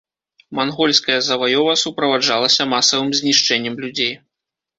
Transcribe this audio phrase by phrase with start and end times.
[0.59, 4.13] Мангольская заваёва суправаджалася масавым знішчэннем людзей.